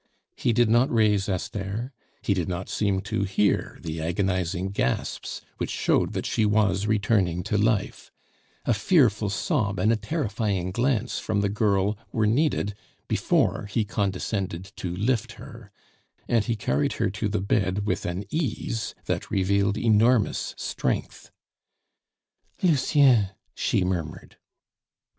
[0.35, 1.93] He did not raise Esther,
[2.23, 7.43] he did not seem to hear the agonizing gasps which showed that she was returning
[7.43, 8.11] to life;
[8.65, 12.73] a fearful sob and a terrifying glance from the girl were needed
[13.07, 15.71] before he condescended to lift her,
[16.27, 21.29] and he carried her to the bed with an ease that revealed enormous strength.
[22.63, 24.37] "Lucien!" she murmured.